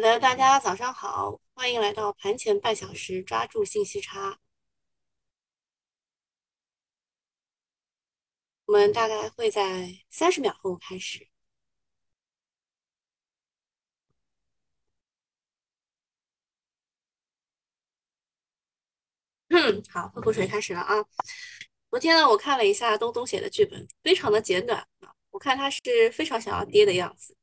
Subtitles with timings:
[0.00, 4.40] 好的，大家早上好，欢迎来到盘前半小时，抓住信息差。
[8.64, 11.28] 我们大概会在三十秒后开始。
[19.48, 20.94] 嗯，好，喝口水，开始了啊。
[21.90, 27.36] 昨天呢，我看了一下东东写的剧本，非常的简短啊，我看他是非常想要跌的样子。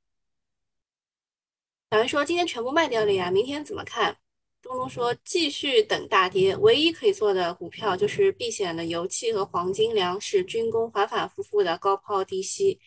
[1.89, 4.17] 小云说：“今天全部卖掉了呀，明天怎么看？”
[4.61, 12.77] 东东说：“继续等大跌，唯一可以做的股票就是避险的油气和黄金、粮食、军工，反反复复的高抛低吸。”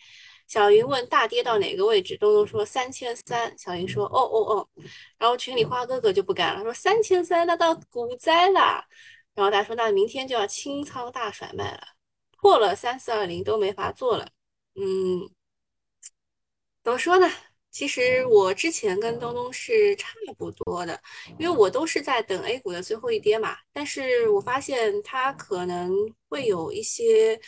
[0.46, 4.68] 小云问：“大跌到哪个位置？”东东说：“三千三。”小云说：“哦哦哦。”
[5.16, 8.84] 然后群里花哥哥就不干了，说：“三千三，那到股灾了。”
[9.34, 11.80] 然后大家说：“那明天就要清仓大甩卖了，
[12.36, 14.28] 破了三四二零都没法做了。”
[14.74, 15.30] 嗯，
[16.84, 17.30] 怎么说呢？
[17.70, 21.00] 其实我之前跟东东是差不多的，
[21.38, 23.56] 因为我都是在等 A 股的最后一跌嘛。
[23.72, 25.92] 但是我发现它可能
[26.28, 27.40] 会有一些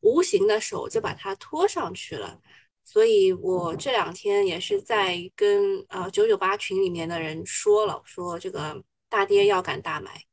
[0.00, 2.40] 无形的手就把它拖上去了，
[2.84, 10.25] 所以我这两天也是在跟呃九九八群里面的人说了，说这个大跌要敢大买。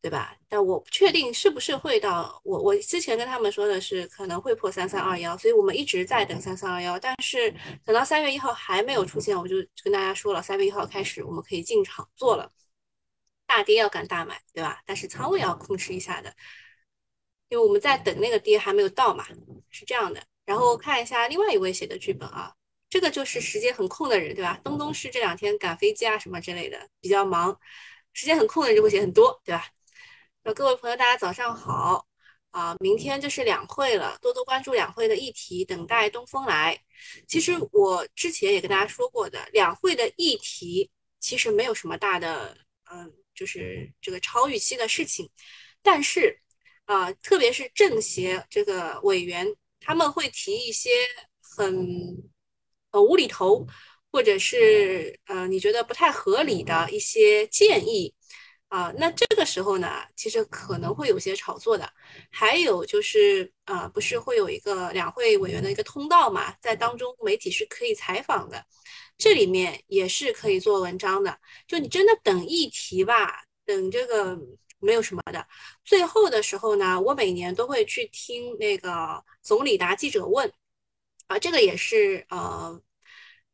[0.00, 0.36] 对吧？
[0.48, 6.98] 但我不确定是不是会到我我之前跟他们说的是可能会破三三二幺，所以我们一直在等三三二幺。
[6.98, 7.52] 但是
[7.84, 12.50] 等到三月一号还没有出现，我就跟大家说了，三月一号开始我们可以进场做了。
[13.46, 14.80] 大跌要敢大买，对吧？
[14.86, 16.32] 但是仓位要控制一下的，
[17.48, 19.26] 因为我们在等那个跌还没有到嘛，
[19.70, 20.22] 是这样的。
[20.44, 22.54] 然后看一下另外一位写的剧本啊，
[22.88, 24.60] 这个就是时间很空的人，对吧？
[24.62, 27.58] 东东是这两天赶飞机啊什么之类的比较忙，
[28.12, 29.66] 时间很空的人就会写很多，对吧？
[30.54, 32.06] 各位朋友，大家早上好
[32.52, 32.74] 啊！
[32.80, 36.80] 明天就是两会了，多多关注两会的议题，等待东风来。
[37.26, 40.90] 其实我之前也跟大家说过的，两会的议题
[41.20, 42.56] 其实没有什么大的，
[42.90, 45.30] 嗯，就是这个超预期的事情。
[45.82, 46.40] 但是
[46.86, 49.46] 啊，特别是政协这个委员，
[49.80, 50.90] 他们会提一些
[51.42, 51.86] 很
[52.92, 53.66] 呃无厘头，
[54.10, 58.14] 或者是呃你觉得不太合理的一些建议。
[58.68, 61.90] 啊，那这个时候呢，其实可能会有些炒作的。
[62.30, 68.62] 还有就是，啊，不是会有一个两会委员的一个通道嘛，在当中媒体是可以采访的，
[69.16, 71.38] 这里面也是可以做文章的。
[71.66, 74.38] 就你真的等议题吧，等这个
[74.80, 75.46] 没有什么的。
[75.84, 80.52] 最后的时候呢，我每年都会去听那个总理答记者问，
[81.28, 82.78] 啊，这个也是呃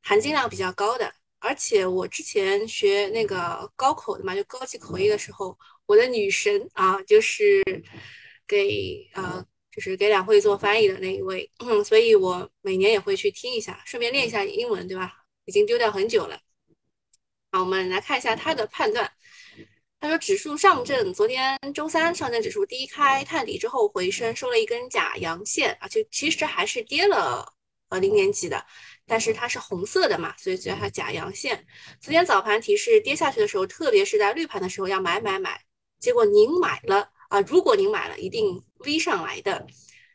[0.03, 1.15] 含金量比较高的。
[1.45, 7.63] 而且我之前学那个高口的嘛，就高级口译的时候，我的女神啊，就是
[8.47, 11.51] 给呃，就是给两会做翻译的那一位，
[11.85, 15.13] 所以我每年也会去听一下，顺便练一下英文，对吧？
[15.45, 16.41] 已经丢掉很久了。
[17.53, 19.13] 好，我们来看一下他的判断。
[20.01, 27.47] 他说，指数上证昨天周三上证指数低开探底之后回升，收了一根假阳线，而且其实还是跌了
[27.91, 28.65] 呃零点几的。
[29.07, 31.67] 但是它是红色的嘛，所以叫它假阳线。
[32.01, 35.61] 昨天早盘提示跌下去的时候，特别是在绿盘的时候要买买买，
[36.01, 37.41] 结果您买了啊！
[37.43, 39.67] 如果您买了，一定 V 上来的。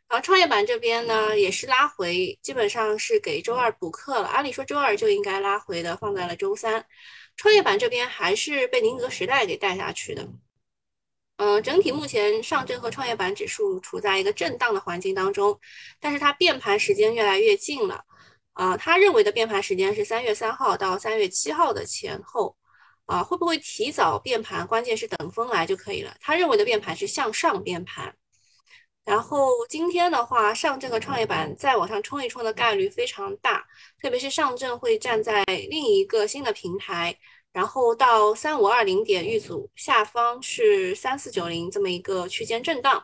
[0.07, 4.27] 然后，创业板这边呢也是拉回，基本上是给周二补课了。
[4.27, 6.83] 按理说周二就应该拉回的，放在了周三。
[7.37, 10.27] 创业板这边还是被宁德时代给带下去的。
[11.37, 15.57] 嗯，整体目前上证和创业板指数处在一个震荡的环境当中，
[15.99, 18.03] 但是它变盘时间越来越近了。
[18.59, 22.57] 啊，他认为的变盘时间是三月三号到三月七号的前后，
[23.05, 24.67] 啊，会不会提早变盘？
[24.67, 26.13] 关键是等风来就可以了。
[26.19, 28.13] 他认为的变盘是向上变盘，
[29.05, 33.65] 然后今天的话，上证和创业板再往上冲一冲的概率非常大，
[34.01, 37.17] 特别是上证会站在另一个新的平台，
[37.53, 43.01] 然后到三五二零点遇阻，下方是三四九零这么一个区间震荡。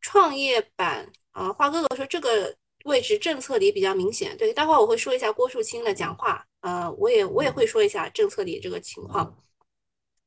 [0.00, 2.56] 创业板，啊，花哥哥说这个。
[2.84, 9.42] 位置政策底比较明显，对，待会儿我会说一下郭树清的讲话，呃，我也我也会说一下政策底这个情况，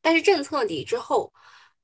[0.01, 1.31] 但是政策底之后，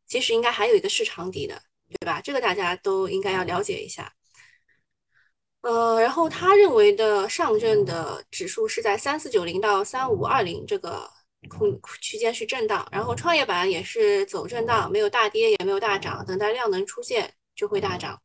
[0.07, 2.19] 其实应该还有一个市场底的，对吧？
[2.21, 4.11] 这个大家都应该要了解一下。
[5.61, 11.09] 呃，然后他认为的上证的指数是在三四九零到三五二零这个
[11.47, 18.19] 空区间是震荡，然后创业板也是走震荡，没有大跌也没有大涨，等待量能出现就会大涨。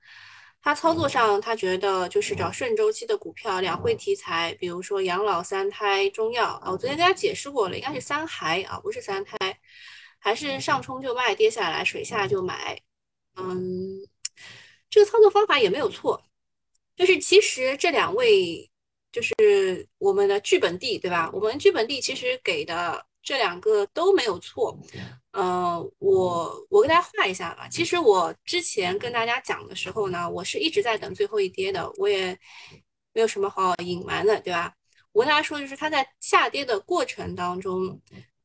[0.60, 6.70] 他操作上，他觉得就是找顺周期的股票，两会题材，比如说养老、三胎、中药啊。
[6.70, 9.37] 我昨天跟大家解释过了，应该是三孩啊，不是三胎，
[10.19, 12.78] 还是上冲就卖，跌下来水下就买。
[13.37, 14.00] 嗯，
[14.90, 16.20] 这个操作方法也没有错，
[16.96, 18.69] 就是其实这两位
[19.12, 21.31] 就是我们的剧本地，对吧？
[21.32, 24.78] 我们剧本地其实给的这两个都没有错。
[25.32, 27.69] 呃，我我跟大家画一下吧。
[27.69, 32.36] 其实我之前跟大家讲的时候呢，我是一直在等最后一跌的，我也
[33.12, 34.75] 没有什么好隐瞒的，对吧？
[35.12, 38.00] 我跟大家说，就是它在下跌的过程当中，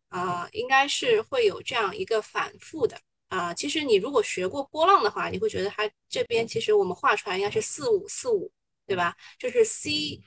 [0.09, 3.00] 啊，应该是会有这样一个反复的
[3.30, 3.53] 啊。
[3.53, 8.51] 其实你如果学过波浪的话，你会觉得它这边其实我们画出来应该是四五四五，
[8.85, 9.15] 对吧？
[9.39, 10.21] 就是 C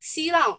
[0.00, 0.58] C 浪，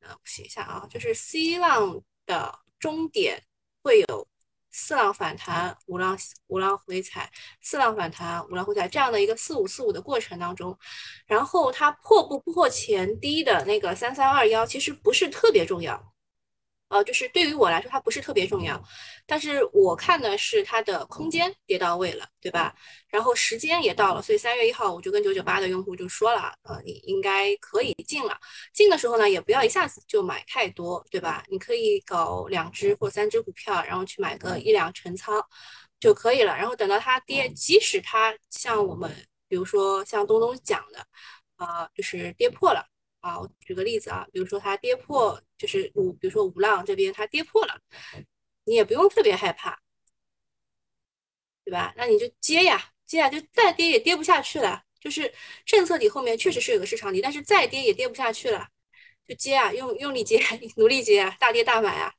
[0.00, 3.40] 呃，写一下啊，就是 C 浪的终点
[3.82, 4.29] 会有。
[4.70, 6.16] 四浪反弹，五浪
[6.48, 7.30] 五浪回踩，
[7.60, 10.76] 四浪反弹，五浪回踩，这样的一个四五四五的过程当中，
[11.26, 16.09] 然后它破不破前低的那个三三二幺，其实不是特别重要。
[16.90, 18.82] 呃，就是对于我来说，它不是特别重要，
[19.24, 22.74] 但是我看的是它的空间跌到位了，对吧？
[23.08, 28.36] 然后时间也到了，所以三月一号我就跟九九八的用户就说了，呃，你应该可以进了。
[28.74, 31.44] 进的时候呢，也不要一下子就买太多，对吧？
[31.48, 35.40] 你可以搞两只或三只股票，然后去买个一两成仓
[36.00, 36.56] 就可以了。
[36.56, 39.08] 然后等到它跌，即使它像我们，
[39.46, 41.06] 比如说像东东讲的，
[41.54, 42.84] 啊，就是跌破了。
[43.20, 47.80] 啊，我举个例子啊，比如说它跌破，就是五，比如说五浪这边它跌破了，
[48.64, 49.78] 你也不用特别害怕，
[51.64, 51.92] 对吧？
[51.96, 54.82] 那你就接呀，接呀，就再跌也跌不下去了。
[55.00, 55.32] 就是
[55.64, 58.68] 政策底后面确实是有个市场底，但是再跌也跌不下去了，
[59.26, 60.38] 就接啊，用用力接，
[60.76, 62.12] 努力接啊，大跌大买啊。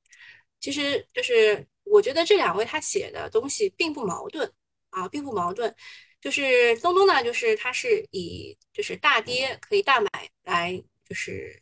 [0.60, 4.52] 其实就是我觉得这两位他写的东西并不矛盾
[4.92, 5.76] 啊，并不矛盾。
[6.20, 10.10] 就是东东呢，就是他是以就是大跌可以大买
[10.44, 10.84] 来。
[11.12, 11.62] 就是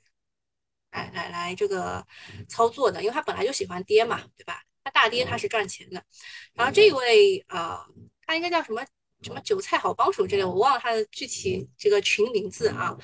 [0.91, 2.05] 来来来这个
[2.47, 4.61] 操作的，因为他本来就喜欢跌嘛，对吧？
[4.83, 6.05] 他大跌他是赚钱的。
[6.53, 7.83] 然后这一位啊，
[8.27, 8.85] 他应该叫什么
[9.23, 12.95] 什么韭菜好帮手之类，我忘了他的具体这个群名字啊。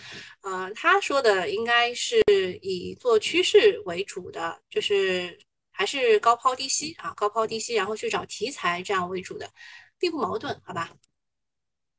[0.41, 2.21] 呃，他说的应该是
[2.61, 5.35] 以做趋势为主的，就是
[5.71, 9.51] 还是高抛低吸啊，高抛低吸，然后去找题材这样为主的，
[9.97, 10.95] 并不矛盾，好吧？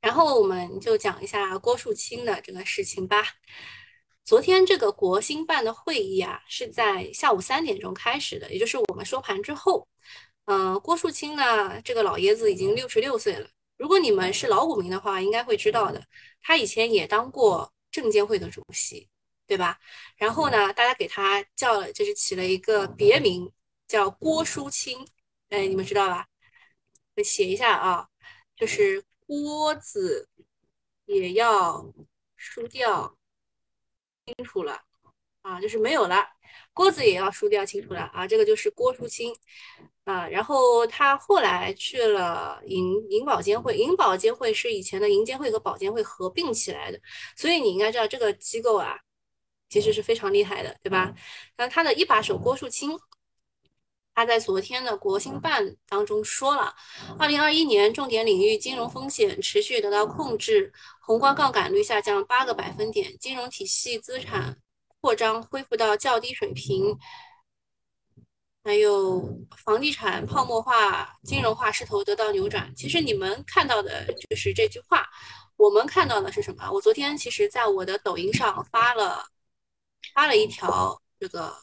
[0.00, 3.24] 然后我们就讲一下郭树清的这个事情吧。
[4.26, 9.86] 昨天这个国新办的会议啊，是在下午三点钟开始的，也就是我们收盘之后。
[10.46, 13.48] 嗯，郭树清呢，这个老爷子已经六十六岁了。
[13.76, 16.04] 如果你们是老股民的话，应该会知道的，
[16.42, 19.08] 他以前也当过证监会的主席，
[19.46, 19.78] 对吧？
[20.16, 23.52] 然后呢，大家给他叫了，就是起了一个别名，
[23.86, 25.06] 叫郭淑清。
[25.50, 26.26] 哎，你们知道吧？
[27.14, 28.08] 我写一下啊，
[28.56, 30.28] 就是郭子
[31.04, 31.94] 也要
[32.34, 33.15] 输掉。
[34.26, 34.80] 清楚了
[35.42, 36.26] 啊，就是没有了，
[36.72, 39.32] 郭子也要输掉，清楚了啊，这个就是郭淑清
[40.04, 40.26] 啊。
[40.28, 47.00] 然后他后来去了银银保监会，银保监会是以前的银监会和保监会合并起来的，
[47.36, 48.98] 所以你应该知道这个机构啊，
[49.68, 51.14] 其实是非常厉害的，对吧？
[51.56, 52.98] 那他的一把手郭树清，
[54.16, 56.74] 他在昨天的国新办当中说了，
[57.18, 60.72] 二零二一年重点领域金融风险持续得到控制。
[61.00, 64.56] 宏观杠杆率下降八个百分点，金融体系资产
[65.02, 66.96] 扩张恢复到较低水平，
[68.64, 69.22] 还有
[69.54, 72.74] 房地产泡沫化、金融化势头得到扭转。
[72.74, 75.06] 其实你们看到的就是这句话，
[75.58, 76.70] 我们看到的是什么？
[76.72, 79.26] 我昨天其实在我的抖音上发了
[80.14, 81.54] 发了一条这个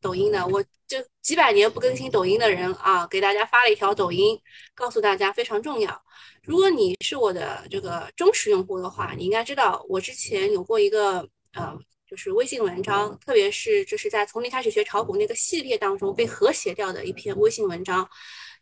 [0.00, 4.40] 抖音的，我就几百年不更新抖音的人啊，给大家发了一条抖音，
[4.74, 6.02] 告诉大家非常重要。
[6.42, 11.76] 如果你是我的这个忠实用户的话，你应该知道我之前有过一个呃，
[12.06, 18.08] 就是微信文章，特别是就是在从零开始学炒股那个系列当中被和谐掉的一篇微信文章，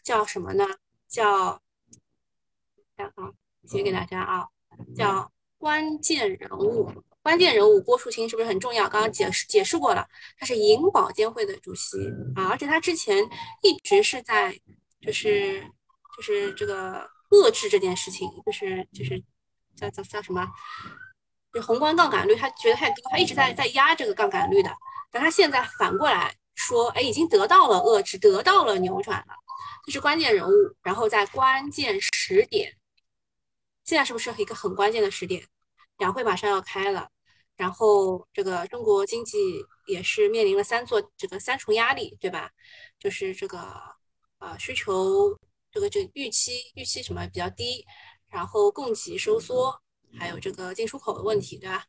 [0.03, 0.67] 叫什么呢？
[1.07, 1.61] 叫，
[2.97, 3.13] 啊，
[3.67, 4.49] 写给大家啊，
[4.97, 6.91] 叫关键人物，
[7.25, 8.89] 关键人物郭树清是不是很重要？
[8.89, 10.07] 刚刚解释解释过了，
[10.39, 11.99] 他是银保监会的主席
[12.37, 13.19] 啊，而且他之前
[13.63, 14.57] 一直是在
[15.01, 15.61] 就是
[16.17, 17.13] 就是这个。
[17.31, 19.21] 遏制这件事情，就是就是
[19.75, 20.47] 叫叫叫什么？
[21.53, 24.71] 就宏观杠杆率，他觉得太高，他一直在在压这个杠杆率的。
[25.11, 29.35] 但他现在反过来说，哎，已经得到了遏制，得到了扭转了，
[29.85, 30.53] 这是关键人物。
[30.81, 32.77] 然后在关键时点，
[33.85, 35.45] 现在是不是一个很关键的时点？
[35.99, 37.09] 两会马上要开了，
[37.57, 42.51] 然后这个中国经济也是面临了三座这个三重压力，对吧？
[42.99, 43.61] 就是这个
[44.39, 45.39] 呃需求。
[45.75, 47.85] 这个这预期预期什么比较低，
[48.29, 49.77] 然后供给收缩，
[50.17, 51.85] 还有这个进出口的问题，对吧？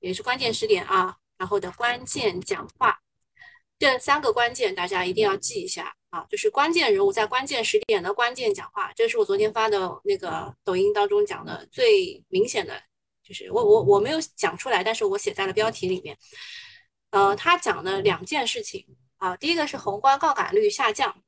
[0.00, 3.00] 也是关键时点啊，然后的关键讲话，
[3.78, 12.78] 这三个关键大家一定要记一下啊，就是关键人物在关键时点的关键讲话，这是我昨天发的那个抖音当中讲的最明显的
[13.26, 16.16] 就是我我我没有讲出来，但是我写在了标题里面。
[17.10, 21.22] 呃，他讲了两件事情啊，第一个是宏观杠杆率下降，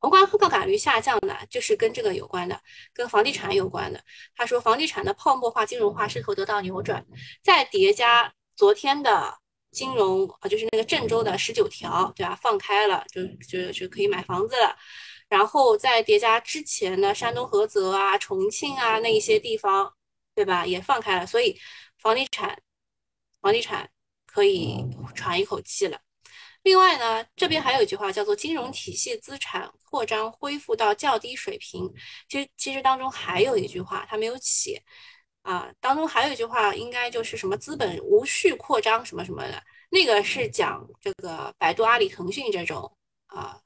[0.00, 2.60] 宏观杠杆率下降呢，就是跟这个有关的，
[2.92, 4.02] 跟房地产有关的。
[4.34, 7.06] 他说房地产的泡沫化、金融化势头得到扭转，
[7.42, 9.38] 再叠加昨天的
[9.70, 12.34] 金融啊，就是那个郑州的十九条，对吧？
[12.42, 14.76] 放开了，就就就可以买房子了。
[15.28, 19.92] 然后再叠加之前的山东菏泽啊、重庆啊那一些地方，
[20.38, 20.64] 对吧？
[20.64, 21.58] 也放开了，所以
[21.98, 22.62] 房地产，
[23.42, 23.90] 房地产
[24.24, 26.00] 可以喘一口气了。
[26.62, 31.92] 另外呢，这边还有一句话叫做“金融体系资产扩张恢复到较低水平”。
[32.30, 34.80] 其实其实当中还有一句话，他没有写
[35.42, 35.68] 啊。
[35.80, 43.60] 当中还有一句话，应该就是什么资本无序扩张什么什么的，那个是讲这个百度、阿里、腾讯这种啊。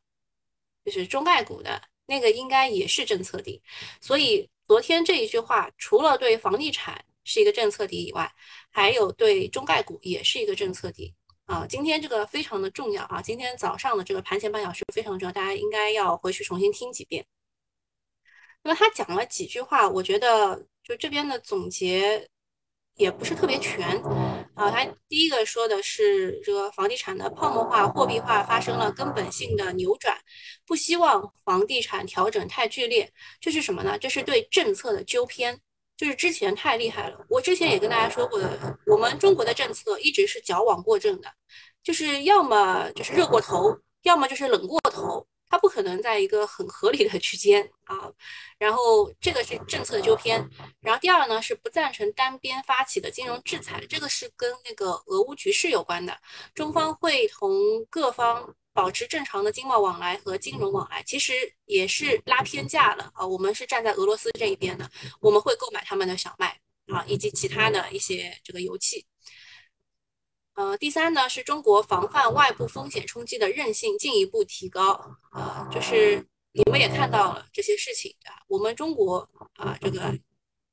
[0.86, 3.62] 就是中概股的那个应该也是政策底，
[4.00, 8.32] 所以昨天这一句话除了对房地产是一个政策底以外，
[8.70, 11.14] 还有对中概股也是一个政策底
[11.44, 11.66] 啊。
[11.68, 17.22] 今天这个非常的重要啊，今天早上的这个盘前半小时非常重要，大家应该要回去重新听几遍。
[18.62, 22.26] 那么他讲了几句话，我觉得就这边的总结。
[22.96, 24.00] 也不是特别全
[24.54, 24.70] 啊。
[24.70, 30.16] 他第一个说的是这个房地产的泡沫化、货币化发生了根本性的扭转，
[30.66, 33.10] 不希望房地产调整太剧烈。
[33.40, 33.98] 这是什么呢？
[33.98, 35.58] 这是对政策的纠偏，
[35.96, 37.24] 就是之前太厉害了。
[37.28, 41.28] 我之前也跟大家说过的，我们中国的政策一直是矫枉过正的，
[41.82, 45.26] 就是要么就是热过头，要么就是冷过头。
[45.52, 48.10] 它不可能在一个很合理的区间啊，
[48.56, 50.42] 然后这个是政策纠偏，
[50.80, 56.18] 然后第二呢是不赞成单边发起的金融制裁，这个是跟那个俄乌局势有关的，
[56.54, 61.34] 中方会同各方保持正常的经贸往来和金融往来，其实
[61.66, 64.90] 也是拉偏架了啊，我们是站在俄罗斯这一边的，
[65.20, 69.04] 我们会购买他们的小麦啊以及其他的一些这个油气。
[70.54, 74.92] 呃，第三呢，是中国防范外部风险冲击的韧性进一步提高。
[75.30, 80.00] 啊，就是你们也看到了这些事情啊，我们中国啊，这个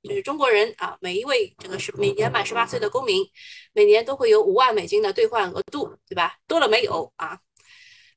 [0.04, 3.26] 就是中国人啊，每一位这个是每年满十八岁的公民，
[3.72, 6.36] 每年都会有五万美金的兑换额度，对吧？
[6.46, 7.40] 多了没有啊？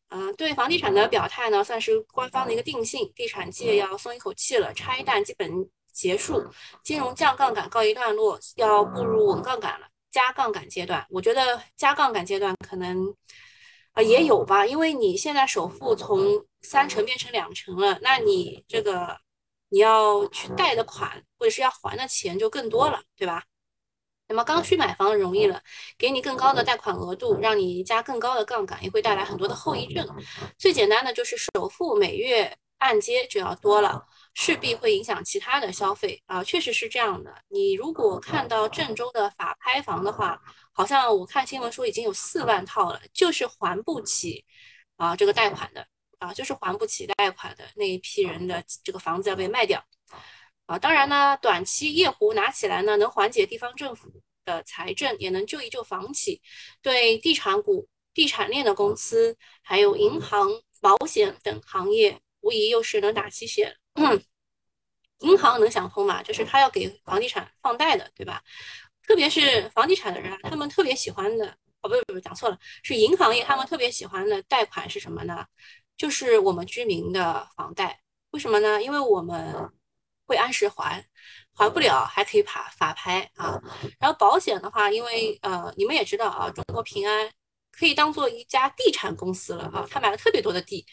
[0.09, 5.49] 嗯，对房地产的表态呢，算是官方的一个定性，地产界要松一口气了，拆弹基本
[5.92, 6.45] 结束，
[6.83, 9.87] 金融降杠杆告一段落，要步入稳杠杆了。
[10.12, 13.12] 加杠杆阶段，我觉得加杠杆阶段可能
[13.92, 19.19] 啊也有吧，因为你现在首付从三成变成两成了，那你这个
[19.71, 23.42] 你要去贷的款或者是要还的钱就更多了，对吧？
[24.28, 25.61] 那么刚需买房容易了，
[25.99, 30.07] 给你更高的贷款额度，让你加更高的杠杆，也会带来很多的后遗症。
[30.57, 34.07] 最简单的就是首付每月按揭就要多了。
[34.35, 37.35] 势必会影响其他的消费啊，确实是这样的。
[37.49, 40.41] 你如果看到郑州的法拍房的话，
[40.73, 44.45] 好像我看新闻说已经有四万套了，就是还不起
[44.97, 45.87] 啊这个贷款的
[46.19, 49.85] 啊，就是还不起贷款的那一批人的这个房子要被卖掉
[50.67, 50.79] 啊。
[50.79, 54.11] 当然呢，短期夜壶拿起来呢，能缓解地方政府
[54.47, 56.41] 的财政，也能救一救房企。
[56.81, 60.49] 对地产股、地产链的公司，还有银行、
[60.81, 63.77] 保险等行业，无疑又是能打鸡血。
[63.94, 64.22] 嗯，
[65.20, 66.22] 银行能想通嘛？
[66.22, 68.42] 就是他要给房地产放贷的，对吧？
[69.06, 71.46] 特别是房地产的人啊，他们特别喜欢的，
[71.80, 75.44] 哦，不不不，讲错了，是银行业，他们特别喜欢的贷款是什么呢？
[75.96, 78.00] 就是我们居民的房贷。
[78.30, 78.82] 为什么呢？
[78.82, 79.70] 因为我们
[80.26, 81.04] 会按时还，
[81.54, 83.61] 还不了还可以法法拍啊。
[83.99, 87.30] 然后保险的话，因为呃，你们也知道啊，中国平安
[87.70, 90.87] 可以当做一家地产公司了啊，他买了特别多的地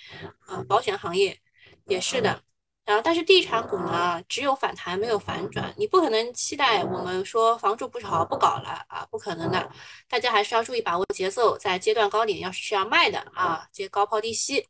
[0.48, 1.40] 啊，保险行业
[1.86, 2.44] 也是的。
[2.90, 9.72] 然后，但是地产股呢，只有反弹没有反转，你不可能期待我们说房住不炒不搞了啊，不可能的。
[10.08, 14.66] 大家还是要注意把握节奏，在阶段高点要是需要卖的啊，接高抛低吸。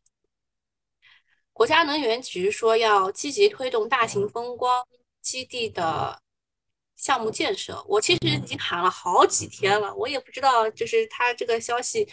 [1.54, 4.86] 国家能源局说要积极推动大型风光
[5.22, 6.22] 基地的
[6.98, 12.06] 项目建设，我其实已经喊了好几天了，我也不知道就是他这个消息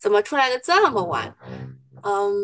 [0.00, 1.32] 怎么出来的这么晚，
[2.02, 2.34] 嗯。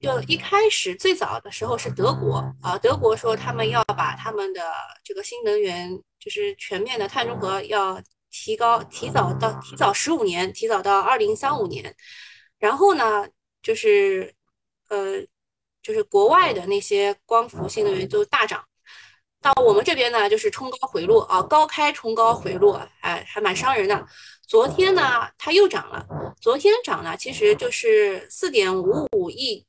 [0.00, 4.62] 就一开始最早的时候是德国啊，德国说他们要把他们的
[5.02, 5.90] 这个新能源，
[6.20, 8.00] 就是全面的碳中和要
[8.30, 11.94] 提高，提早到提早十五年，提早到二零三五年。
[12.58, 13.26] 然后呢，
[13.60, 14.32] 就是
[14.88, 15.20] 呃，
[15.82, 18.64] 就是国外的那些光伏新能源就大涨，
[19.42, 24.06] 到我们这边呢就是冲高回落啊，高开冲高回落，哎，还蛮伤人的。
[24.46, 26.06] 昨天呢，它又涨了，
[26.40, 29.66] 昨天涨了，其实就是四点五五亿。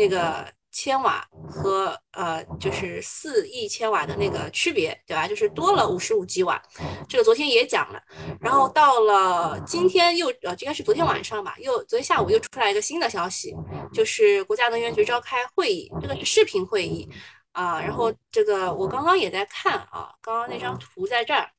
[0.00, 5.28] 那个千瓦和呃就是四亿千瓦的那个区别，对吧？
[5.28, 6.62] 就是多了五十五吉瓦，
[7.06, 8.02] 这个昨天也讲了。
[8.40, 13.54] 然后到了今天又呃应该是昨天晚上吧，又昨天下午又出来一个新的消息，
[13.92, 17.06] 就是国家能源局召开会议，这个是视频会议
[17.52, 17.78] 啊。
[17.80, 21.50] 然后这个我刚刚也在看啊，刚刚那张图在这儿。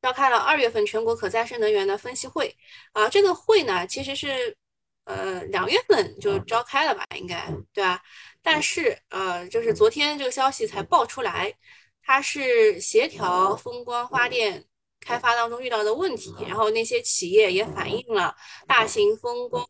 [0.00, 2.54] 召开了二月份全国可再生能源的分析会
[2.92, 4.56] 啊，这个会呢其实是
[5.08, 8.00] 呃两月份就召开了吧，应该对吧？
[8.42, 11.52] 但是呃，就是昨天这个消息才爆出来，
[12.02, 14.64] 它是协调风光发电
[15.00, 18.34] 开发当中遇到的问题，然后那些企业也反映了
[18.66, 19.66] 大型风光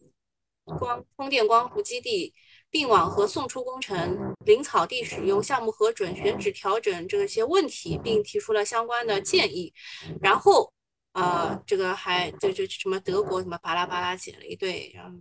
[0.79, 2.35] 光风电光伏基地。
[2.71, 9.73] 并网和送出工程林草地使用、项目核准、选址调整这些问题，并提出了相关的建议。
[10.21, 10.71] 然后，
[11.13, 15.19] 呃，这个还就就什么德国什么巴拉巴拉写了一堆，然后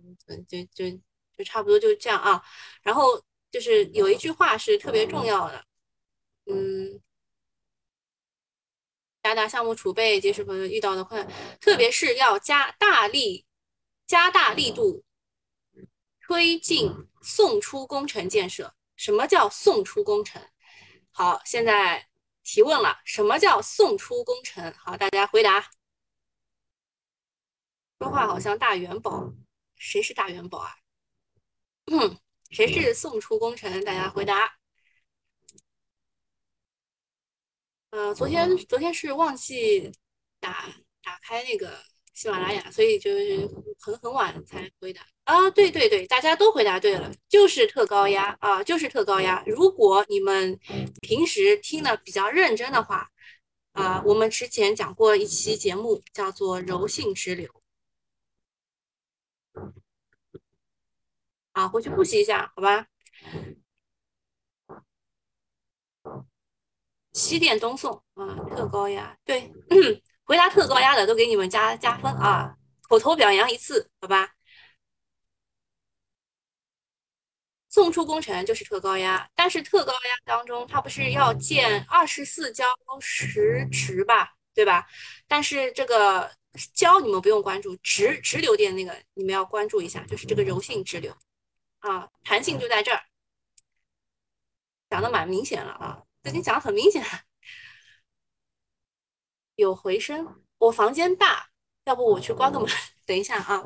[0.48, 0.90] 就就
[1.36, 2.42] 就差不多就这样啊。
[2.82, 5.64] 然后就是有一句话是特别重要的，
[6.46, 7.00] 嗯，
[9.22, 13.46] 加大项目储备，及时遇到的困难，特别是要加大力、
[14.06, 15.04] 加大力度。
[16.20, 16.92] 推进
[17.22, 18.74] 送出工程建设。
[18.96, 20.42] 什么叫送出工程？
[21.10, 22.06] 好，现在
[22.44, 24.70] 提问了，什么叫送出工程？
[24.76, 25.70] 好，大家回答。
[27.98, 29.32] 说话好像大元宝，
[29.76, 30.76] 谁是大元宝啊？
[31.86, 32.16] 嗯，
[32.50, 33.82] 谁是送出工程？
[33.84, 34.56] 大家回答。
[37.90, 39.90] 呃，昨天昨天是忘记
[40.38, 41.82] 打打开那个
[42.14, 43.48] 喜马拉雅，所以就是
[43.80, 45.04] 很很晚才回答。
[45.24, 49.42] 啊，对对对，大家都回答对了，就是特高压啊，就是特高压。
[49.44, 50.56] 如果你们
[51.00, 53.10] 平时听的比较认真的话，
[53.72, 57.57] 啊，我们之前讲过一期节目，叫做柔性直流，
[61.58, 62.86] 啊，回去复习一下，好吧？
[67.12, 69.52] 西电东送啊，特高压，对，
[70.22, 74.34] 回答特高压的都给你们加加分啊，口头表扬一次，好吧？
[77.68, 82.64] 送出工程就是特高压，但是特高压当中，它不是要建二十四焦
[83.00, 84.86] 实池吧，对吧？
[85.26, 86.30] 但是这个
[86.72, 91.12] 焦你们不用关注，直直流电那个你们要关注一下，就是这个柔性直流
[91.80, 93.02] 啊，弹性就在这儿，
[94.90, 97.04] 讲的蛮明显了啊，最近讲的很明显。
[99.56, 101.48] 有回声，我房间大，
[101.84, 102.68] 要不我去关个门？
[103.04, 103.64] 等一下啊，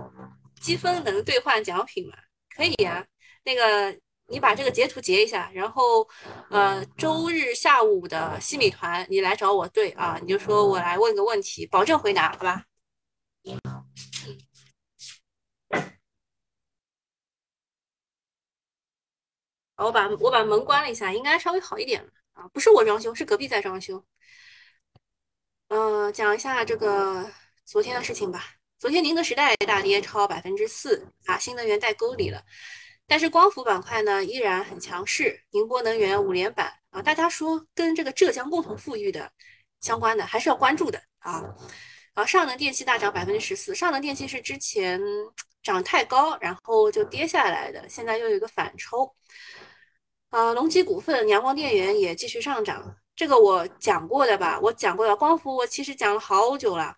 [0.61, 2.17] 积分能兑换奖品吗？
[2.49, 3.07] 可以呀。
[3.45, 3.99] 那个，
[4.29, 6.09] 你把这个截图截一下，然后，
[6.49, 12.65] 呃，周日下午的西米团，你来找我对啊，你就说我来问个问题，保证回答，好吧？
[19.85, 24.05] 我把我把门关了一下，应该稍微好一点啊，不是我装修，是隔壁在装修。
[25.69, 27.31] 嗯，讲一下这个
[27.65, 28.45] 昨天的事情吧。
[28.79, 32.43] 昨天宁德时代大跌超百分之四啊，新能源带沟里了。
[33.07, 39.31] 但是光伏板块呢依然很强势，宁波能源五连板啊，大家说跟这个浙江共同富裕的
[39.81, 41.43] 相关的还是要关注的啊。
[42.15, 45.01] 然后上能电气大涨百分之十四，上能电气是之前
[45.63, 49.15] 涨太高，然后就跌下来的，现在又有一个反抽。
[50.33, 54.59] 啊，隆基股份、阳光电源也继续上涨，这个我讲过的吧？
[54.63, 56.97] 我讲过的光伏，我其实讲了好久了。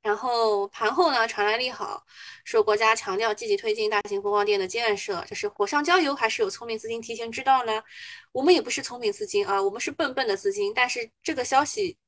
[0.00, 2.04] 然后盘后呢传来利好，
[2.44, 7.82] 说国家强调积极推进大型风光电的建设，就是火上浇油还是有聪明资金提前知道呢？
[8.30, 10.72] 我们也不是聪明资金啊，我们是笨笨的资金。
[10.72, 11.98] 但是这个消息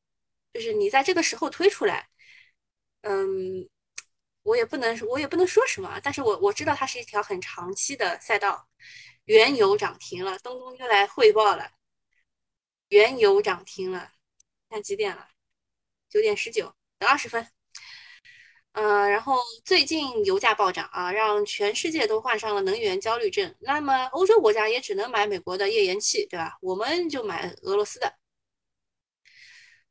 [0.54, 2.08] 就是你在这个时候推出来，
[3.02, 3.68] 嗯，
[4.44, 6.00] 我也不能我也不能说什么。
[6.02, 8.68] 但是我我知道它是一条很长期的赛道。
[9.24, 11.70] 原油涨停了，东东又来汇报了，
[12.88, 14.12] 原油涨停了，
[14.68, 15.28] 看几点了？
[16.08, 17.46] 九点十九，等二十分。
[18.72, 23.54] 呃，然后最近油价暴涨啊，让全世界都患上了能源焦虑症。
[23.61, 26.58] 那么欧洲国家也只能买美国的页岩气，对吧？
[26.62, 28.21] 我们就买俄罗斯的。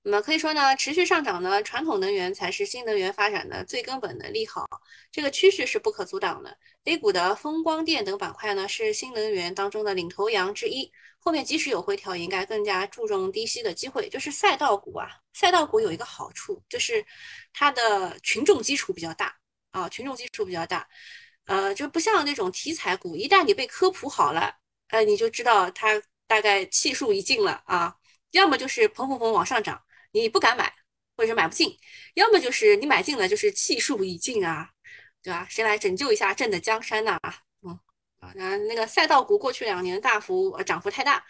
[0.03, 4.67] 那么可以说呢，持续上涨呢，传统能源才是新能源发展的最根本的利好，
[5.11, 6.57] 这个趋势是不可阻挡的。
[6.85, 10.91] A 股的风光电等板块呢，是新能源当中的领头羊之一。
[11.19, 14.09] 后面即使有回调，也应该更加注重低吸的机会。
[14.09, 17.05] 就是赛道股啊，赛道股有一个好处，就是
[17.53, 19.35] 它的群众基础比较大
[19.69, 20.87] 啊，群众基础比较大，
[21.45, 24.51] 呃，就不像那种题材股，一旦你被科普好了，
[24.87, 27.95] 呃，你就知道它大概气数已尽了啊，
[28.31, 29.79] 要么就是砰砰砰往上涨。
[30.11, 30.73] 你不敢买，
[31.15, 31.77] 或者是买不进，
[32.15, 34.69] 要么就是你买进了，就是气数已尽啊，
[35.23, 35.45] 对吧？
[35.49, 37.19] 谁来拯救一下朕的江山呐？
[37.61, 37.79] 嗯，
[38.19, 41.23] 啊，那那个赛道股过去两年大幅涨幅太大，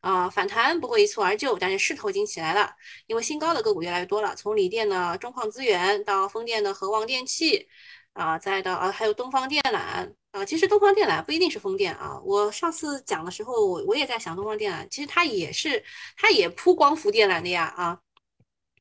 [0.00, 2.74] 啊，反弹不会一蹴而就，但是势头已经起来了，
[3.06, 7.68] 因为新高的个股越来越多了，从锂电的中矿资源到风电的和旺电器，
[8.12, 15.84] 啊，再到啊还有东方电缆，啊，其实东方电缆不一定是风电啊，我上次讲的时候我我也在想东方电缆，其实它也是
[16.16, 17.98] 它也铺光伏电缆的呀啊。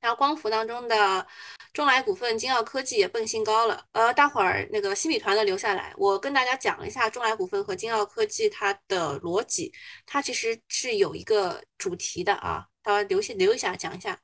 [0.02, 1.26] 然后光伏当中的
[1.74, 3.86] 中来股份、金奥科技也蹦新高了。
[3.92, 9.72] 呃，待会儿那个新米团的留下来，我跟大家讲一下中来股份和金奥科技它的逻辑，
[10.06, 14.20] 它其实是有一个主题的啊，大家留下留一下讲一下。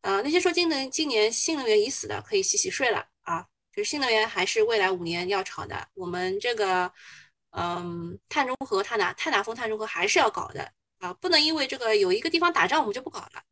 [0.00, 5.86] 呃，那些说今能今年新能源已死的，可以洗洗睡了啊，就是新能源还是未来五年要炒的。
[5.94, 6.90] 我们这个
[7.50, 13.42] 嗯，碳中和、碳达碳达峰、碳中和还是要搞的啊，不能因为这个有一个地方打仗，我们就不搞了。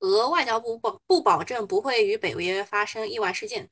[0.00, 3.68] 俄外交部保不保证不会与北约发生意外事件，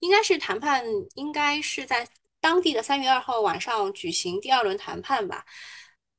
[0.00, 2.08] 应该是谈判，应该是在
[2.40, 5.44] 当地的三月二号晚上举行第二轮谈判吧。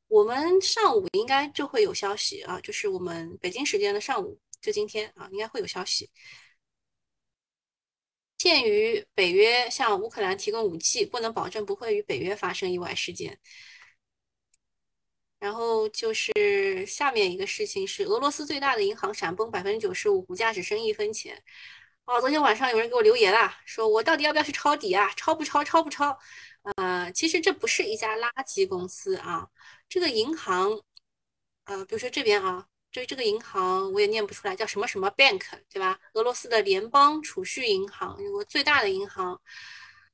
[0.08, 6.10] 我们上午应该就会有消息啊，就是我们北京时间的上午，就今天啊，应该会有消息。
[8.38, 13.40] 鉴于北约向乌克兰提供武器，不能保证不会与北约发生意外事件。
[15.42, 21.42] 然后就是下面一个事情是，俄罗斯最大的银行闪崩百分之九十五，股价只剩一分钱。
[22.06, 25.12] 哦，昨天晚上有人给我留言啦，说我到底要不要去抄底啊？
[25.16, 25.64] 抄不抄？
[25.64, 26.16] 抄不抄？
[26.76, 29.48] 呃，其实这不是一家垃圾公司啊，
[29.90, 30.80] 这个银行，
[31.66, 36.00] 呃，比如说这边啊，就这个银行我也念不出来，叫什么什么 bank，对吧？
[36.14, 39.42] 俄罗斯的联邦储蓄银行，有个最大的银行，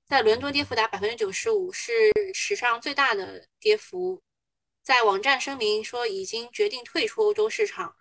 [0.06, 1.92] 在伦敦跌幅达百分之九十五，是
[2.34, 4.22] 史上最大的跌幅。
[4.88, 7.93] 在网站声明说，已经决定退出欧洲市场。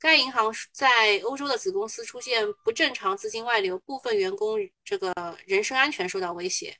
[0.00, 5.14] 该银行在欧洲的子公司出现不正常资金外流，部分员工这个
[5.46, 6.76] 人身安全受到威胁。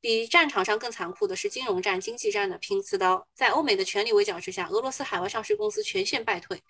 [0.00, 3.26] 比战场上更残酷的是金融战、经济战的拼刺刀。
[3.34, 6.62] 在欧美的全力围剿之下，俄罗斯海外上市公司全线败退。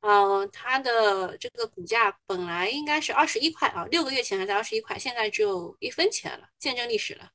[0.00, 7.28] 呃，它的这个股价本来应该是二十一块啊，六个月前还在二十一块，现在只有一分钱了，见证历史了。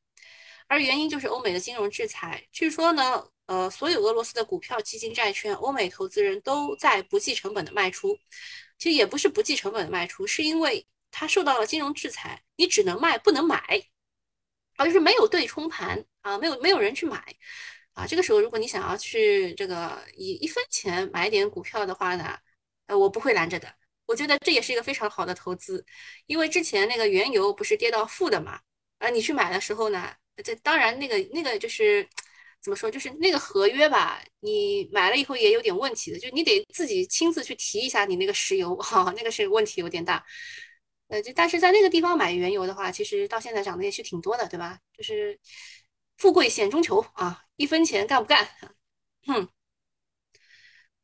[0.68, 2.44] 而原因就是欧美的金融制裁。
[2.52, 3.24] 据说呢。
[3.52, 8.18] 呃，所有俄罗斯的股票、基金、债券，欧美投资人都在不计成本的卖出。
[8.78, 13.58] 其实也不是不计成本的卖出，是因为它受到了金融制裁，你只能卖不能买，
[14.78, 17.22] 啊，就是没有对冲盘啊，没有没有人去买
[17.92, 18.08] 啊。
[18.08, 22.40] 这个时候，如果你想要去这个以一分钱买点股票的话呢，
[22.88, 23.68] 呃，我不会拦着的。
[24.06, 25.86] 我觉得这也是一个非常好的投资，
[26.26, 28.62] 因为之前那个原油不是跌到负的嘛，
[29.00, 32.08] 啊，你去买的时候呢，这当然那个那个就是。
[32.62, 32.90] 怎么说？
[32.92, 40.24] 就是那个合约吧，你买了以后也有点问题的，就你得自己亲自去提一下你那个石油，哈， 那个是问题有点大。
[41.08, 44.80] 呃，就但是在那个地方买原油的话，其实到现在涨的也是挺多的，对吧？
[44.98, 45.40] 就是
[46.18, 48.48] 富贵险中求啊，一分钱干不干？
[49.26, 49.48] 哼。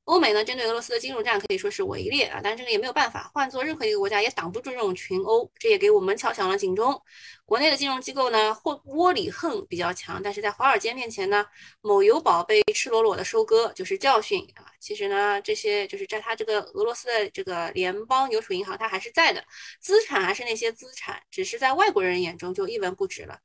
[0.08, 6.98] 欧美呢，针对俄罗斯的金融战可以说是围猎啊，但这个也没有办法，换做任何一个国家也挡不住这种群殴，这也给我们敲响了警钟。
[7.44, 11.46] 国内的金融机构呢，或窝里横比较强，但是在华尔街面前呢，
[11.82, 14.64] 某油宝被赤裸裸的收割就是教训啊。
[14.80, 19.44] 其实呢，这些就是在它这个俄罗斯的这个联邦邮储银行，它还是在的，
[19.82, 23.38] 资产还是那些资产，只是在外国人眼中就一文不值了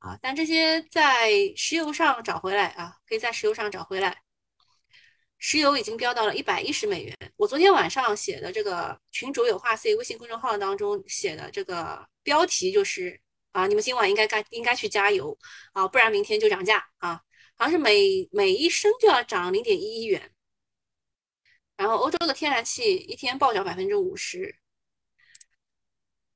[0.00, 0.18] 啊。
[0.20, 4.20] 但这些在石油上找回来啊，可以在石油上找回来。
[5.44, 7.16] 石油已经飙到了一百一十美元。
[7.36, 15.36] 我昨天晚上写的这个群主有话 C 微信公众号当中写的这个标题就是啊，你们今晚应该该应该去加油
[15.72, 17.20] 啊，不然明天就涨价啊，
[17.56, 20.32] 好像是每每一升就要涨零点一一元。
[21.76, 24.60] 然后欧洲的天然气一天暴涨百分之五十。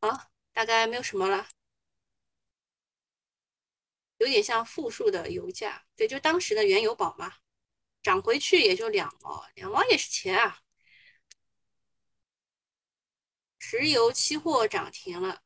[0.00, 1.46] 好，大概没有什么了，
[4.18, 7.34] 有点像负数的油价，对，就当时的原油宝嘛。
[8.06, 10.60] 涨回去也就两毛，两毛也是钱啊。
[13.58, 15.42] 石油期货涨停了，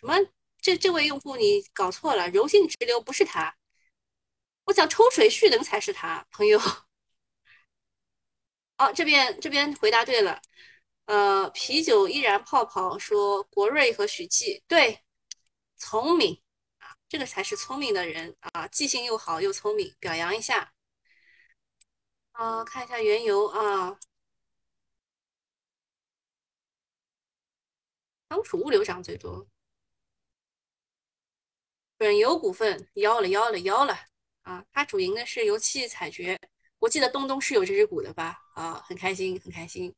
[0.00, 0.14] 什么？
[0.58, 3.58] 这这位用户你搞错了，柔性直流不是它，
[4.64, 6.58] 我讲抽水蓄能才是它，朋友。
[8.78, 10.40] 哦，这边这边回答对了，
[11.04, 15.04] 呃，啤酒依然泡泡说国瑞和许继对，
[15.76, 16.42] 聪明。
[17.08, 20.72] 这个才是聪明的人啊，记性又好又聪明，表扬一下。
[22.32, 23.98] 啊，看一下原油啊，
[28.28, 29.48] 仓储物流涨最多。
[31.96, 33.98] 本油股份腰了腰了腰了
[34.42, 34.64] 啊！
[34.72, 36.38] 它主营的是油气采掘，
[36.78, 38.38] 我记得东东是有这只股的吧？
[38.54, 39.94] 啊，很开心很开心。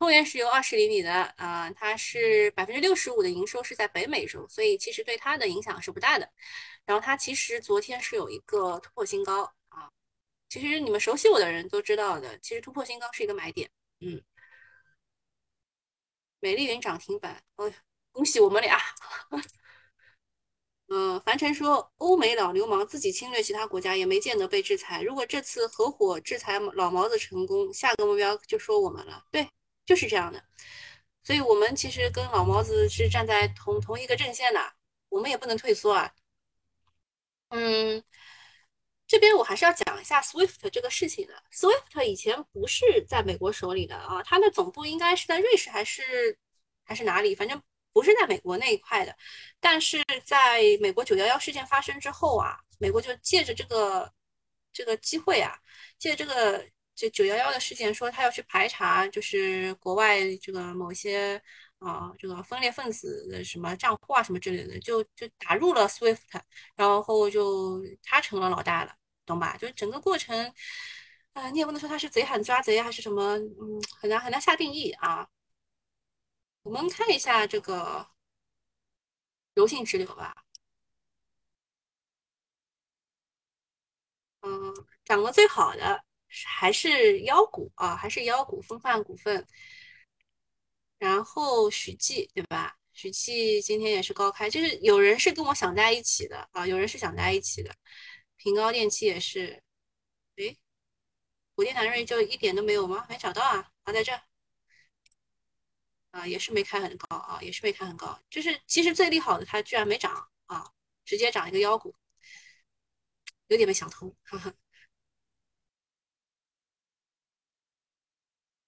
[0.00, 6.26] 通源石油二十厘米的，啊，它是百分之六十五的营收是在北美洲，所以其实对它的影响是不大的。
[6.86, 9.90] 然后它其实昨天是有一个突破新高啊，
[10.48, 13.70] 其实你们熟悉我的人都知道的，其实突破新高是一个买点。
[14.00, 14.22] 嗯，
[16.40, 17.74] 美丽云涨停板，哎，
[18.10, 18.80] 恭喜我们俩。
[20.88, 25.02] 呃，樊晨说，欧美老流氓自己侵略其他国家，也没见得被制裁。
[25.02, 29.26] 如果这次合伙制裁老毛子成功，下个目标就说我们了。
[29.30, 29.46] 对，
[29.86, 30.42] 就是这样的。
[31.22, 34.72] 所以，我们其实跟老毛子是站在同同一个阵线的，
[35.08, 36.12] 我们也不能退缩啊。
[37.48, 38.02] 嗯，
[39.06, 41.42] 这边我还是要讲一下 SWIFT 这个事情的。
[41.52, 46.38] SWIFT 以前不是在美国手里的啊，它的总部应该是在瑞士还是
[46.84, 47.34] 还是哪里？
[47.34, 47.60] 反正。
[47.92, 49.14] 不是在美国那一块的，
[49.58, 54.10] 但是在美国九幺幺事件发生之后啊，美国就借着这个
[54.72, 55.58] 这个机会啊，
[55.98, 61.40] 借这个这九幺幺的事件，说他要去排查，就是国外这个某些
[61.78, 66.40] 啊这个分裂分子的什么账户啊什么之类的，就就打入了 SWIFT，
[66.76, 69.56] 然后就他成了老大了，懂吧？
[69.56, 70.52] 就是整个过程，
[71.32, 75.26] 啊，你也不能说他是贼喊抓贼还是什么，嗯，很难很难下定义啊。
[76.62, 78.06] 我们看一下这个
[79.54, 80.44] 柔性直流吧，
[84.42, 84.74] 嗯，
[85.04, 86.04] 涨得最好的
[86.46, 89.46] 还是妖股啊，还是妖股，风范股份，
[90.98, 92.76] 然后许继对吧？
[92.92, 97.74] 许继今天也是高开，就是有人是跟我想在一起的啊，有人是想在一起的，
[98.36, 99.62] 平高电器也是，
[100.36, 100.58] 诶，
[101.54, 103.06] 普电南瑞就一点都没有吗？
[103.08, 104.12] 没找到啊，啊，在这。
[106.10, 110.68] 啊，也是没开很高啊，也是没开很高，就是其实最利好的它居然没涨啊，
[111.04, 111.94] 直接涨一个妖股，
[113.46, 114.14] 有点没想通。
[114.24, 114.52] 哈哈。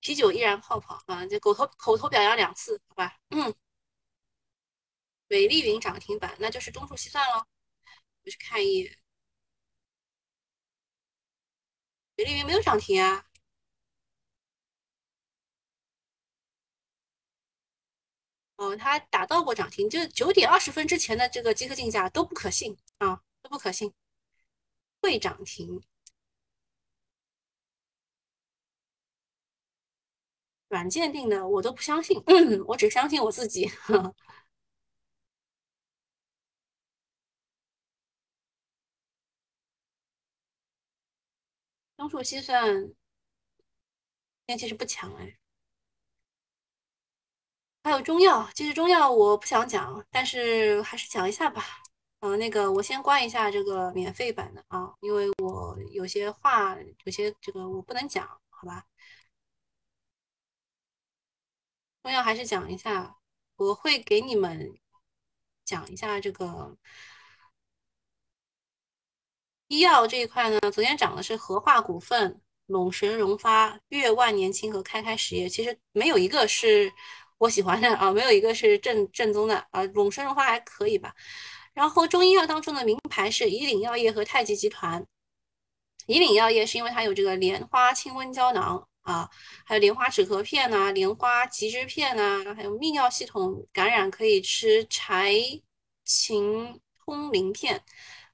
[0.02, 3.18] 啤酒依然泡泡啊，这口头口头表扬两次，好吧？
[3.30, 3.54] 嗯。
[5.28, 7.46] 美丽云涨停板，那就是中数细算喽。
[8.24, 8.98] 我去看一眼，
[12.16, 13.24] 美丽云没有涨停啊。
[18.56, 23.92] 哦，它达到过涨停，就是九点二十分之前的这个集合竞价都不可信啊，都不可信。
[25.00, 25.82] 会涨停，
[30.72, 32.18] 软件定的我都不相信，
[32.66, 33.70] 我只相信我自己。
[41.96, 42.90] 中数西算，
[44.46, 45.36] 天其实不强哎。
[47.84, 51.82] 还有中药，其实中药我不想讲，但是还是讲一下吧。
[52.20, 58.86] 嗯，那个我先关一下这个免费版的啊，因为我有些话，有些这个我不能讲，好吧？
[62.02, 63.16] 中药还是讲一下，
[63.56, 64.74] 我会给你们
[65.64, 66.76] 讲一下这个
[69.68, 70.58] 医药这一块呢。
[70.72, 76.92] 昨天涨的是合化股份、陇神荣发、粤万年青和开开实业，其实没有一个是。
[77.38, 79.82] 我喜欢的啊，没有一个是正正宗的啊。
[79.82, 81.12] 陇神荣发还可以吧。
[81.72, 85.04] 然后中医药当中的名牌是以岭药业和太极集团。
[86.06, 89.28] 以岭药业是因为它有这个莲花清瘟胶囊啊，
[89.64, 95.32] 还有莲花止咳片呐，莲花吉之片呐，还有泌尿系统感染可以吃柴
[96.04, 97.82] 芩通灵片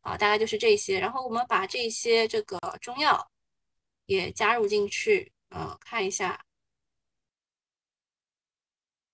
[0.02, 1.00] 啊，大概就是这些。
[1.00, 3.30] 然后我们把这些这个中药
[4.06, 6.44] 也加入进去啊，看一下。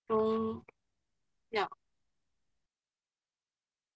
[0.07, 0.63] 中
[1.49, 1.69] 药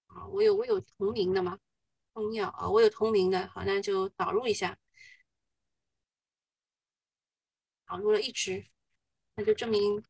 [0.08, 1.60] 啊，我有我有同名的吗？
[2.14, 4.78] 中药啊，我有同名的，好，那就导入一下，
[7.90, 8.64] 导入了一支，
[9.36, 10.04] 那就证明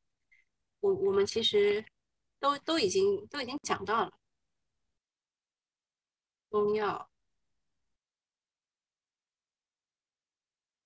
[0.82, 1.84] 我我们其实
[2.40, 4.12] 都都已经都已经讲到了
[6.52, 7.10] 中药，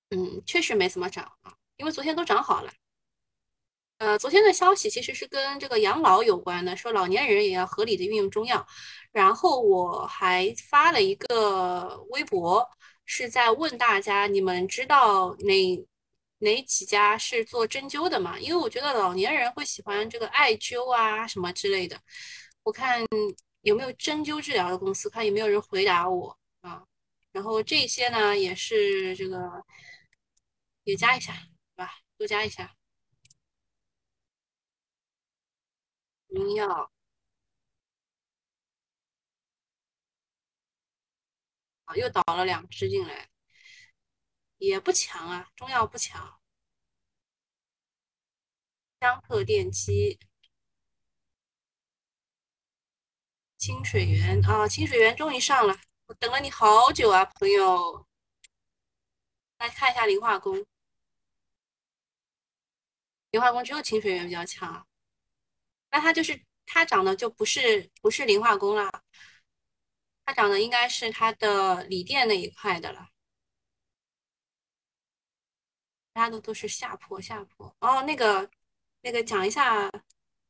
[0.10, 2.72] 嗯，确实没怎么涨啊，因为昨天都涨好了。
[3.98, 8.68] 呃，昨天的消息其实是跟这个养老有关的，说老年人也要合理的运用中药。
[9.12, 12.68] 然后我还发了一个微博，
[13.06, 15.86] 是在问大家，你们知道哪
[16.44, 18.38] 哪几家是做针灸的吗？
[18.40, 22.00] 因为我觉得老年人会喜欢这个艾灸啊什么之类的。
[22.64, 23.02] 我看
[23.62, 26.86] 有没有针灸治疗的公司，看有没有人回答我啊。
[27.32, 29.38] 然后这些呢，也是这个
[30.84, 31.34] 也加一下，
[31.76, 31.92] 对吧？
[32.18, 32.76] 多加一下。
[36.30, 36.92] 中药
[41.86, 43.30] 啊，又倒了两只进来，
[44.67, 46.39] 也不强啊，中药不强。
[49.02, 50.17] 江特电机、
[53.58, 58.08] 清水源啊，清水源终于上了，我等了你好久啊，朋友。
[59.58, 60.65] 来看一下磷化工，
[63.32, 64.88] 磷化工只有清水源比较强，
[65.91, 69.04] 那它就是它涨的就不是不是磷化工了，
[70.26, 73.10] 它涨的应该是它的锂电那一块的了。
[76.13, 78.47] 大家都都是下坡下坡哦，那个
[79.02, 79.91] 那个讲一下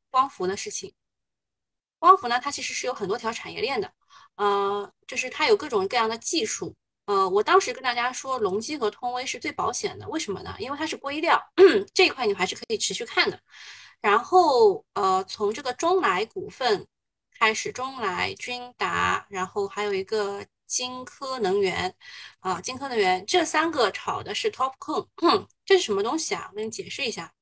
[0.09, 0.93] 光伏的事情。
[1.97, 3.91] 光伏呢，它其实是有很多条产业链的，
[4.35, 6.75] 呃，就是它有各种各样的技术。
[7.05, 10.53] 呃，我当时跟大家说，隆基和通威是最保险的，为什么呢？
[10.59, 11.41] 因为它是硅料
[11.93, 13.39] 这一块，你还是可以持续看的。
[14.01, 16.85] 然后呃，从这个中来股份
[17.39, 20.45] 开始，中来、君达，然后还有一个。
[20.65, 21.93] 金科能源
[22.39, 26.49] 啊，金科能源这三个炒的是 TOPCon，这是什么东西啊？
[26.51, 27.33] 我给你解释一下。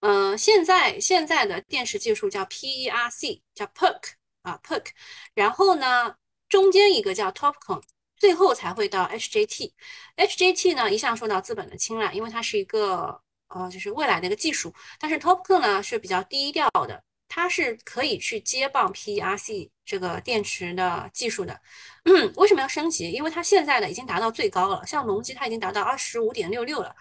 [0.00, 4.86] 嗯，现在现在的电池技术叫 PERC，叫 PERC 啊 PERC，
[5.34, 6.16] 然后呢，
[6.48, 7.82] 中间一个叫 TOPCon，
[8.16, 9.72] 最后才会到 HJT。
[10.16, 13.18] HJT 呢，一向受到资本的青睐，因为它是一个
[13.48, 14.74] 呃，就是未来的一个技术。
[14.98, 17.02] 但是 TOPCon 呢是比较低调的。
[17.34, 21.60] 它是可以去接棒 PERC 这个电池的技术的。
[22.04, 23.10] 嗯为什么要升级？
[23.10, 26.94] 因为它现在呢已经达到最高了，像隆基它已经达到二十五点六六了，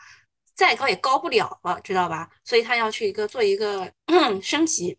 [0.55, 2.27] 再高也高不了了，知道吧？
[2.43, 4.97] 所以它要去一个做一个嗯 升级。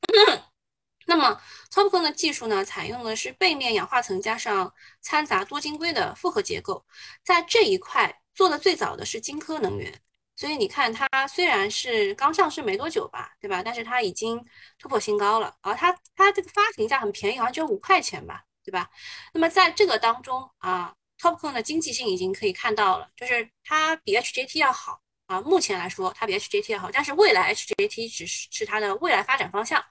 [1.06, 1.40] 那么
[1.72, 6.86] TOPCon 的技术呢，采用的是背面氧化层加上掺杂多晶硅的复合结构，
[7.24, 10.00] 在这一块做的最早的是晶科能源。
[10.44, 13.62] 所以你看，它虽然是刚上市没多久吧，对吧？
[13.64, 14.38] 但是它已经
[14.78, 15.56] 突破新高了。
[15.62, 18.90] 而它它这个发行价很便宜，好像只有五块钱吧，对吧？
[19.32, 25.40] 那么在这个当中啊，TOPCon 的经济性已经可以看到了，就是它比 HJT 要好啊。
[25.40, 29.82] 目前来说，它比 HJT 要好，但是未来 HJT 只是是它的未来发展方向。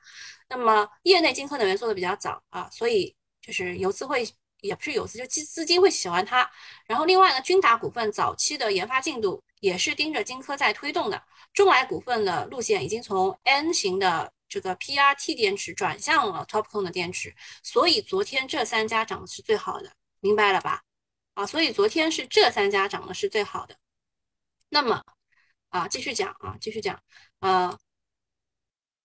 [0.50, 4.24] 那么业内金科能源做的比较早啊，所以就是游资会。
[4.63, 6.49] 也不是有资，就资资金会喜欢它。
[6.88, 11.21] 然后另外呢，君达股份早期的研发进度也是盯着金科在推动的。
[11.54, 20.82] 中来股份的路线已经从 N 型的这个 PRT 电池转向了 TOPCon 的电池，所以昨天这三家涨的是最好的，明白了吧？
[21.34, 23.76] 啊，所以昨天是这三家涨的是最好的。
[24.69, 25.04] 那么
[25.69, 26.99] 啊，继续讲啊，继续讲，
[27.41, 27.78] 呃，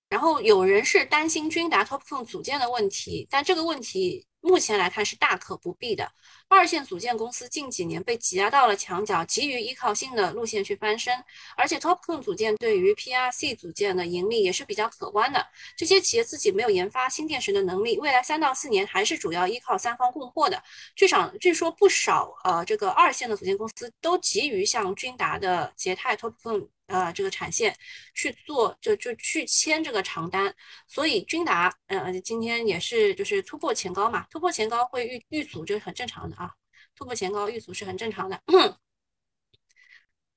[0.09, 4.28] 然后有人是担心君达 TOPCon 组件的问题，但这个问题。
[4.41, 6.11] 目前来看是大可不必的。
[6.49, 11.13] 二线组件公司近几年被挤压到了墙角，急于依靠新的路线去翻身。
[11.57, 15.47] 而且 TOPCon 组件对于 PRC 组件的盈利也是比较可观的。
[15.77, 20.63] 这些企业自己没有研发新电池的能力，未来三到四年还是主要依靠三方供货的。
[20.95, 26.69] 据场据说不少呃这个二线的组件公司都急于向君达的捷泰 TOPCon。
[26.89, 27.77] 呃，这个产线
[28.15, 30.55] 去做，就就去签这个长单，
[30.87, 36.51] 所以君达，呃，今天也是就是突破前高嘛，突破前高会遇遇阻，这是很正常的啊，
[36.97, 38.41] 突破前高遇阻是很正常的。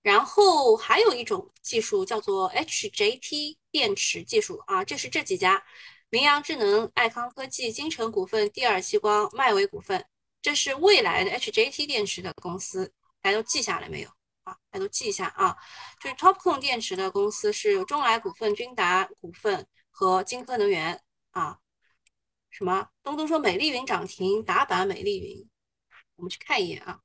[0.02, 5.64] 然后还有一种技术叫做 HJT 电池技术啊，这是这几家：
[6.10, 10.06] 明阳智能、爱康科技、金城股份、第二激光、迈威股份，
[10.42, 14.10] 这是未来的 HJT 电池的公司，大家都记下来没有？
[14.44, 15.56] 啊，大家都记一下啊，
[16.00, 21.02] 就是 TOPCon 电池的公司是中来股份、君达股份和金科能源
[21.32, 21.60] 啊。
[22.50, 22.90] 什么？
[23.02, 25.50] 东东说美丽云涨停，打板美丽云，
[26.16, 27.02] 我们去看一眼啊。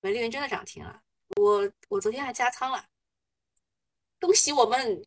[0.00, 1.02] 美丽云真的涨停了，
[1.36, 2.86] 我我昨天还加仓了，
[4.20, 5.04] 恭喜我们，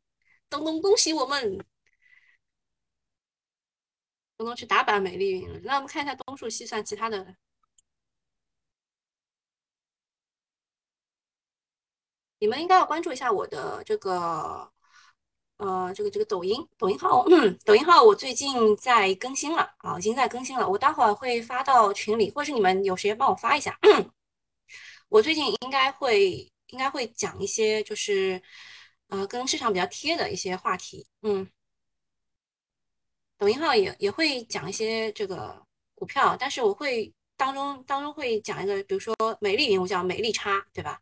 [0.50, 1.58] 东东恭喜我们，
[4.38, 5.60] 东东去打板美丽云了。
[5.63, 7.36] 那我们看一下东数西算其他的。
[12.39, 14.71] 你们应该要关注一下我的这个，
[15.58, 17.26] 呃，这个这个抖音抖音号，
[17.65, 23.78] 抖音号我最近在更新了啊，已经在更新了，我待会儿会发到群里，或者是你们有时间帮我发一下。
[25.10, 28.41] 我最近应该会应该会讲一些就是
[29.08, 31.50] 呃跟市场比较贴的一些话题，嗯，
[33.38, 35.60] 抖音号也也会讲一些这个
[35.95, 41.01] 股票，但是我会当中当中会讲一个，比如说美丽，我叫美丽差，对吧？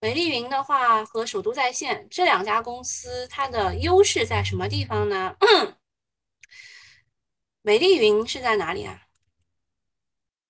[0.00, 5.36] 美丽云的话和首都在线这两家公司，它的优势在什么地方呢？
[7.62, 9.02] 美丽云是在哪里啊？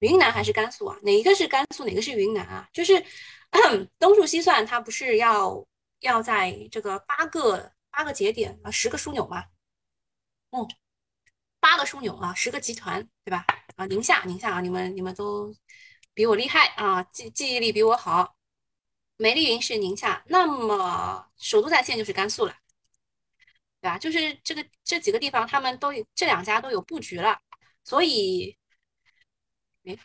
[0.00, 0.98] 云南还是甘肃啊？
[1.02, 2.68] 哪一个是甘肃，哪个是云南啊？
[2.72, 3.02] 就是
[3.98, 5.64] 东数西算，它不是要
[6.00, 9.44] 要在这个八个八个节点啊，十个枢纽吗？
[10.50, 10.66] 嗯，
[11.60, 13.46] 八个枢纽啊，十个集团，对吧？
[13.76, 15.54] 啊，宁夏，宁夏啊，你们你们都
[16.12, 18.35] 比我厉害啊，记记忆力比我好。
[19.16, 22.54] 美丽云是宁夏，那么首都在线就是甘肃了，
[23.80, 23.98] 对吧？
[23.98, 27.40] 就是这个这几个地方，他们都这两家都有布局了，
[27.84, 28.56] 所以，
[29.84, 29.98] 诶，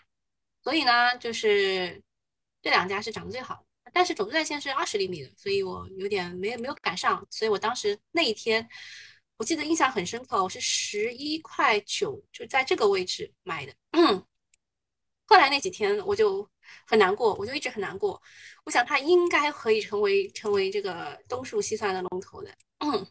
[0.64, 2.01] 所以呢，就是
[2.62, 8.68] 这两家是涨得最好的，但是首都在线是二十厘米的，所以我有点没没有赶上，所以我当时那一天，
[9.38, 14.26] 我记得印象很深刻，我是十一块九就在这个位置买的，嗯
[15.26, 16.49] 后来那几天我就
[16.88, 18.22] 很难过，我就一直很难过。
[18.65, 22.55] 我想它应该可以成为成为这个东数西算的龙头的。
[22.80, 23.07] 嗯，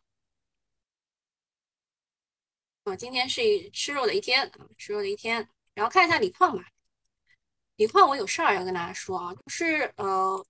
[2.84, 5.48] 我今天是吃肉的一天，吃肉的一天。
[5.74, 6.64] 然后看一下锂矿吧，
[7.76, 10.44] 锂矿我有事儿要跟大家说啊，就是呃，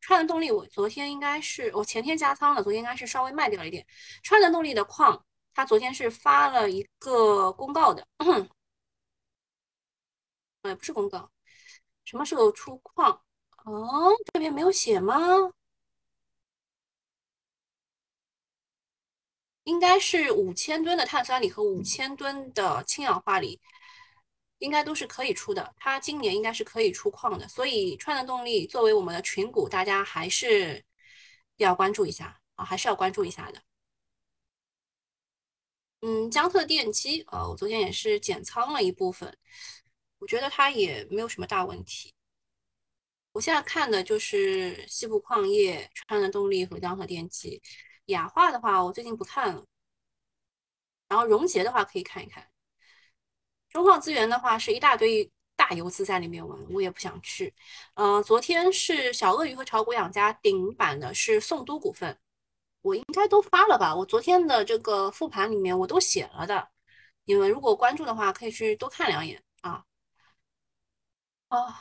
[0.00, 3.84] 川能动力我昨天应该是我前天加仓了，昨天应该是稍微卖掉了一点。
[4.22, 5.24] 川能动力的矿，
[5.54, 8.06] 它昨天是发了一个公告的，
[10.62, 11.30] 呃，不是公告。
[12.10, 13.22] 什么时候出矿？
[13.64, 15.14] 哦，这边没有写吗？
[19.62, 23.60] 应该是五千吨的碳酸锂和五千吨的氢氧化锂，
[24.58, 25.72] 应该都是可以出的。
[25.76, 30.84] 它今年应该是可以出矿的，所以川能动力作为我们的群股，大家还是
[31.58, 33.62] 要关注一下啊，还是要关注一下的。
[36.00, 39.36] 嗯，江特电机，呃，我昨天也是减仓了一部分，
[40.20, 42.14] 我觉得它也没有什么大问题。
[43.32, 47.60] 我现在看的就是西部矿业、川能动力和江河电机。
[48.06, 49.64] 雅化的话，我最近不看了。
[51.08, 52.48] 然后融捷的话可以看一看。
[53.68, 57.54] 中矿资源的话是一大堆大游资在里面玩，我也不想去。
[57.94, 62.18] 嗯，昨天是小鳄鱼和炒股养家顶板的是宋都股份，
[62.82, 63.94] 我应该都发了吧？
[63.94, 66.68] 我昨天的这个复盘里面我都写了的。
[67.24, 69.40] 你们如果关注的话，可以去多看两眼。
[71.50, 71.74] 哦，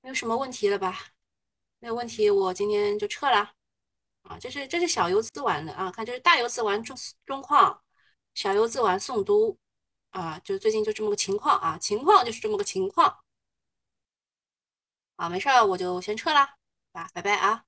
[0.00, 0.96] 没有什么问题了吧？
[1.80, 3.52] 没有问题，我今天就撤了。
[4.22, 7.82] 啊，这是这是小游资玩的啊，看这是大游资玩中中矿，
[8.34, 9.56] 小游资玩宋都，
[10.10, 13.18] 啊，就最近就这么个情况啊，情况就是这么个情况。
[15.16, 16.40] 啊，没事儿，我就先撤了，
[16.92, 17.64] 啊，拜拜啊。